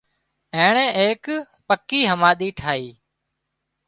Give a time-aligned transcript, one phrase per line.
[0.57, 1.25] اين ايڪ
[1.67, 2.89] پڪي هماۮي ٺاهي